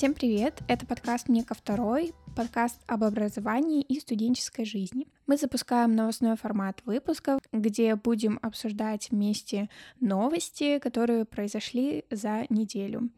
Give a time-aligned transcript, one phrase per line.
[0.00, 0.62] Всем привет!
[0.66, 5.06] Это подкаст «Мне ко второй», подкаст об образовании и студенческой жизни.
[5.26, 9.68] Мы запускаем новостной формат выпусков, где будем обсуждать вместе
[10.00, 13.10] новости, которые произошли за неделю.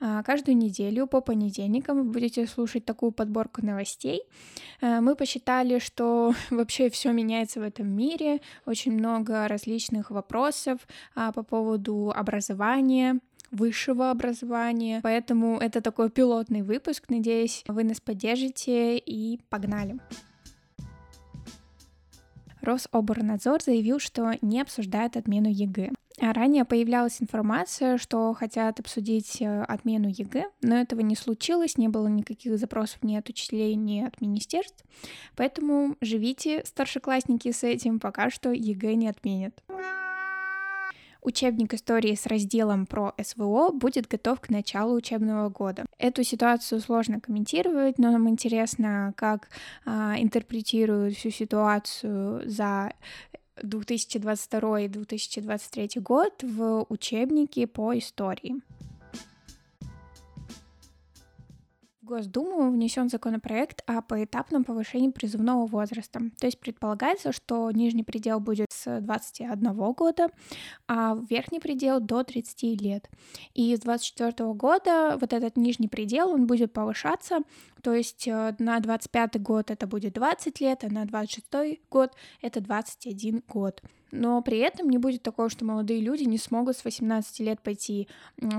[0.00, 4.22] А, каждую неделю по понедельникам вы будете слушать такую подборку новостей.
[4.80, 10.86] А, мы посчитали, что вообще все меняется в этом мире, очень много различных вопросов
[11.16, 13.18] а, по поводу образования,
[13.50, 15.00] высшего образования.
[15.02, 17.04] Поэтому это такой пилотный выпуск.
[17.08, 19.98] Надеюсь, вы нас поддержите и погнали.
[22.60, 25.90] Рособрнадзор заявил, что не обсуждает отмену ЕГЭ.
[26.20, 31.86] А ранее появлялась информация, что хотят обсудить э, отмену ЕГЭ, но этого не случилось, не
[31.88, 34.84] было никаких запросов ни от учителей, ни от министерств.
[35.36, 39.62] Поэтому живите, старшеклассники, с этим, пока что ЕГЭ не отменят.
[41.28, 45.84] Учебник истории с разделом про СВО будет готов к началу учебного года.
[45.98, 49.50] Эту ситуацию сложно комментировать, но нам интересно, как
[49.84, 52.94] а, интерпретируют всю ситуацию за
[53.62, 58.62] 2022-2023 год в учебнике по истории.
[62.08, 66.20] Госдуму внесен законопроект о поэтапном повышении призывного возраста.
[66.40, 70.28] То есть предполагается, что нижний предел будет с 21 года,
[70.86, 73.10] а верхний предел до 30 лет.
[73.54, 77.40] И с 24 года вот этот нижний предел, он будет повышаться,
[77.82, 82.60] то есть э, на 25 год это будет 20 лет, а на 26 год это
[82.60, 87.40] 21 год но при этом не будет такого, что молодые люди не смогут с 18
[87.40, 88.08] лет пойти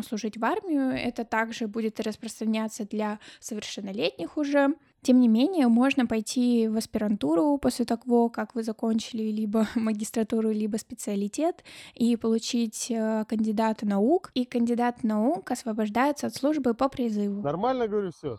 [0.07, 0.91] служить в армию.
[0.91, 4.75] Это также будет распространяться для совершеннолетних уже.
[5.01, 10.77] Тем не менее, можно пойти в аспирантуру после того, как вы закончили либо магистратуру, либо
[10.77, 11.63] специалитет,
[11.95, 14.31] и получить э, кандидата наук.
[14.33, 17.41] И кандидат наук освобождается от службы по призыву.
[17.41, 18.37] Нормально, говорю, все.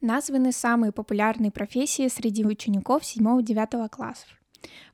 [0.00, 4.28] Названы самые популярные профессии среди учеников 7-9 классов.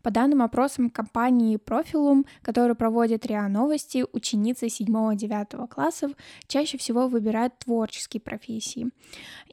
[0.03, 6.13] По данным опросам компании Profilum, которую проводит РИА Новости, ученицы 7-9 классов
[6.49, 8.91] чаще всего выбирают творческие профессии.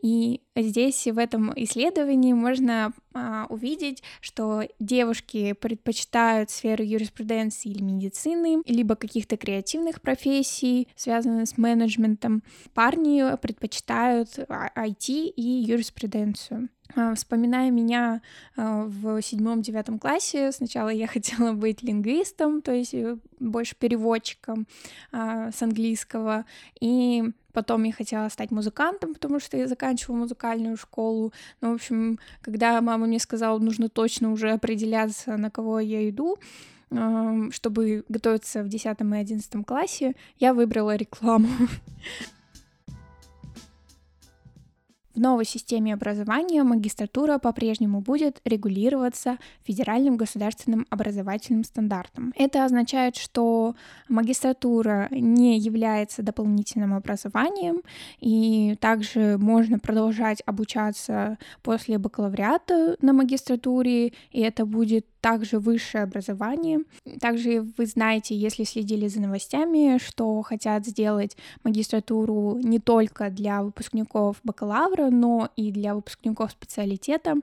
[0.01, 8.63] И здесь в этом исследовании можно а, увидеть, что девушки предпочитают сферу юриспруденции или медицины,
[8.65, 12.43] либо каких-то креативных профессий, связанных с менеджментом.
[12.73, 16.69] Парни предпочитают IT и юриспруденцию.
[16.95, 18.21] А, вспоминая меня
[18.55, 24.67] а, в седьмом-девятом классе, сначала я хотела быть лингвистом, то есть э, больше переводчиком
[25.11, 26.45] а, с английского,
[26.79, 27.23] и
[27.53, 31.33] потом я хотела стать музыкантом, потому что я заканчивала музыкальную школу.
[31.61, 36.37] Ну, в общем, когда мама мне сказала, нужно точно уже определяться, на кого я иду,
[37.51, 41.49] чтобы готовиться в 10 и 11 классе, я выбрала рекламу.
[45.15, 52.31] В новой системе образования магистратура по-прежнему будет регулироваться федеральным государственным образовательным стандартом.
[52.35, 53.75] Это означает, что
[54.07, 57.81] магистратура не является дополнительным образованием,
[58.19, 66.79] и также можно продолжать обучаться после бакалавриата на магистратуре, и это будет также высшее образование.
[67.19, 74.37] Также вы знаете, если следили за новостями, что хотят сделать магистратуру не только для выпускников
[74.43, 77.35] бакалавра, но и для выпускников специалитета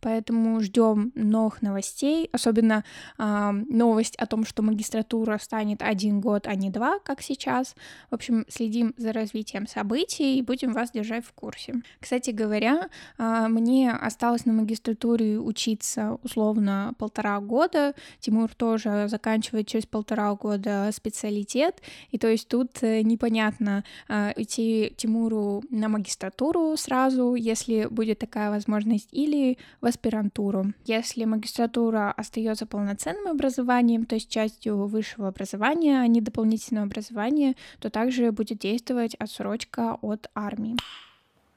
[0.00, 2.84] поэтому ждем новых новостей, особенно
[3.18, 7.74] э, новость о том, что магистратура станет один год, а не два, как сейчас.
[8.10, 11.74] В общем, следим за развитием событий и будем вас держать в курсе.
[12.00, 17.94] Кстати говоря, э, мне осталось на магистратуре учиться условно полтора года.
[18.20, 21.80] Тимур тоже заканчивает через полтора года специалитет,
[22.10, 28.50] и то есть тут э, непонятно э, идти Тимуру на магистратуру сразу, если будет такая
[28.50, 30.72] возможность, или в аспирантуру.
[30.84, 37.88] Если магистратура остается полноценным образованием, то есть частью высшего образования, а не дополнительного образования, то
[37.88, 40.76] также будет действовать отсрочка от армии.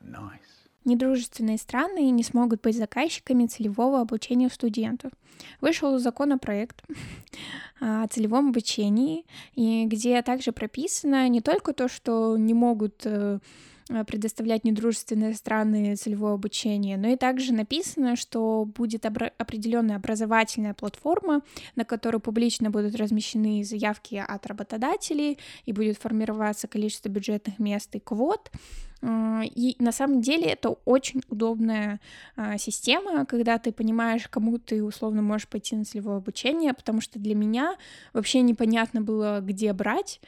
[0.02, 0.60] Nice.
[0.86, 5.12] Недружественные страны не смогут быть заказчиками целевого обучения студентов.
[5.60, 6.84] Вышел законопроект
[7.80, 9.26] о целевом обучении,
[9.56, 13.40] и где также прописано не только то, что не могут э,
[14.08, 21.42] предоставлять недружественные страны целевое обучение, но и также написано, что будет обра- определенная образовательная платформа,
[21.76, 28.00] на которой публично будут размещены заявки от работодателей и будет формироваться количество бюджетных мест и
[28.00, 28.52] квот,
[29.02, 32.02] И на самом деле это очень удобная
[32.36, 37.18] а, система, когда ты понимаешь, кому ты условно можешь пойти на целевое обучение, потому что
[37.18, 37.78] для меня
[38.12, 40.20] вообще непонятно было, где брать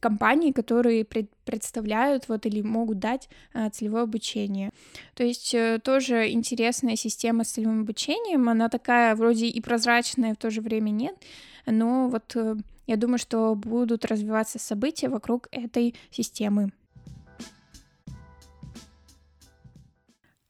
[0.00, 4.70] компании, которые пред, представляют вот или могут дать а, целевое обучение.
[5.14, 10.38] То есть а, тоже интересная система с целевым обучением, она такая вроде и прозрачная, в
[10.38, 11.16] то же время нет,
[11.66, 12.56] но вот а,
[12.86, 16.70] я думаю, что будут развиваться события вокруг этой системы.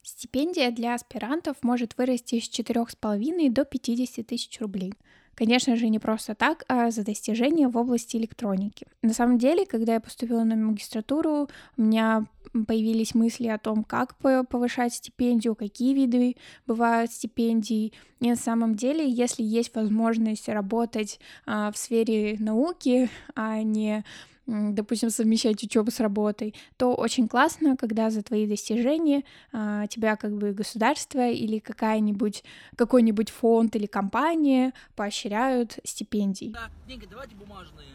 [0.02, 4.94] Стипендия для аспирантов может вырасти с 4,5 до 50 тысяч рублей.
[5.34, 8.86] Конечно же, не просто так, а за достижения в области электроники.
[9.02, 12.26] На самом деле, когда я поступила на магистратуру, у меня
[12.66, 16.36] появились мысли о том, как повышать стипендию, какие виды
[16.66, 17.92] бывают стипендий.
[18.20, 24.04] И на самом деле, если есть возможность работать а, в сфере науки, а не
[24.46, 30.36] допустим, совмещать учебу с работой, то очень классно, когда за твои достижения а, тебя как
[30.36, 32.44] бы государство или какая-нибудь
[32.76, 36.50] какой-нибудь фонд или компания поощряют стипендий.
[36.50, 37.86] Да, деньги давайте бумажные.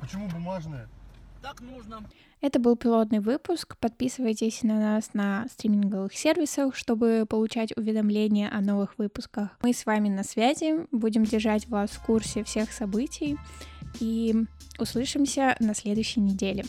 [0.00, 0.88] Почему бумажные?
[1.42, 2.02] Так нужно.
[2.40, 3.76] Это был пилотный выпуск.
[3.78, 9.50] Подписывайтесь на нас на стриминговых сервисах, чтобы получать уведомления о новых выпусках.
[9.62, 13.38] Мы с вами на связи, будем держать вас в курсе всех событий
[14.00, 14.34] и
[14.78, 16.64] услышимся на следующей неделе.